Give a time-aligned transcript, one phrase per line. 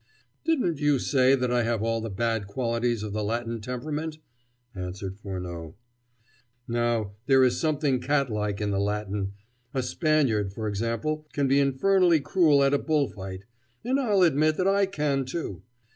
[0.43, 4.17] "Didn't you say that I have all the bad qualities of the Latin temperament?"
[4.73, 5.75] answered Furneaux.
[6.67, 9.33] "Now, there is something cat like in the Latin;
[9.75, 13.45] a Spaniard, for example, can be infernally cruel at a bullfight;
[13.83, 15.61] and I'll admit that I can, too.